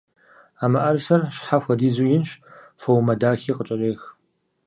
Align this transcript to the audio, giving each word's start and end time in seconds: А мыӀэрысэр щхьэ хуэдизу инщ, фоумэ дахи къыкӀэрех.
А 0.63 0.65
мыӀэрысэр 0.71 1.21
щхьэ 1.35 1.57
хуэдизу 1.63 2.05
инщ, 2.15 2.29
фоумэ 2.81 3.13
дахи 3.21 3.51
къыкӀэрех. 3.57 4.01